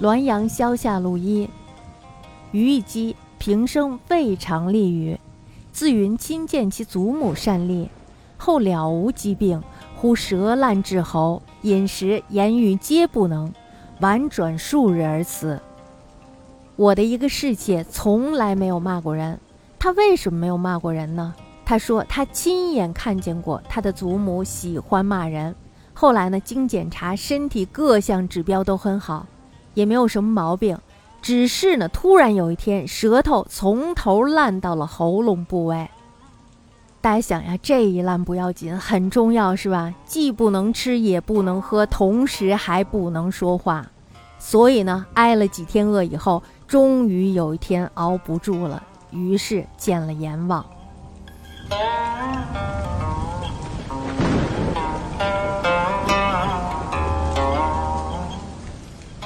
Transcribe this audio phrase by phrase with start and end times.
[0.00, 1.48] 滦阳萧下路一。
[2.52, 5.20] 余一基平生未尝立语，
[5.72, 7.88] 自云亲见其祖母善立，
[8.38, 9.62] 后了无疾病，
[9.94, 13.52] 忽舌烂至喉，饮食言语皆不能，
[14.00, 15.60] 婉转数日而死。
[16.76, 19.38] 我的一个侍妾从来没有骂过人，
[19.78, 21.34] 她为什么没有骂过人呢？
[21.64, 25.54] 她说她亲眼看见过她的祖母喜欢骂人，
[25.92, 29.26] 后来呢，经检查身体各项指标都很好，
[29.74, 30.78] 也没有什么毛病。
[31.22, 35.88] 只是呢，突然有一天，舌头从头烂到了喉咙部位。
[37.02, 39.94] 大家想呀，这一烂不要紧，很重要是吧？
[40.04, 43.86] 既不能吃，也不能喝，同时还不能说话。
[44.38, 50.64] 所以呢，挨了几天饿以后，终于有一天熬不住了，于是见了阎王。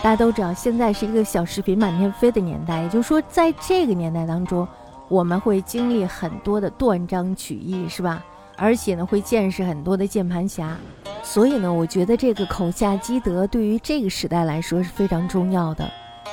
[0.05, 4.69] 大家都知道，现在是一个小视频满天飞的年代，也就是说，在这个年代当中，
[5.08, 8.22] 我们会经历很多的断章取义，是吧？
[8.58, 10.77] 而且呢，会见识很多的键盘侠。
[11.22, 15.91] 所以呢，我觉得这个口下积德对于这个时代来说是非常重要的。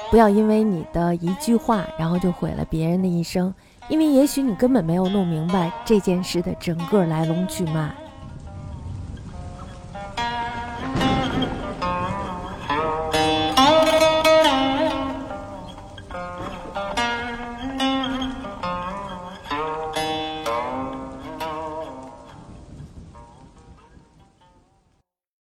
[0.10, 3.54] 不要因为你的一句话，然后就毁了别人的一生，
[3.88, 7.90] 因为也许你根本没有弄明白这件事的整个来龙去脉。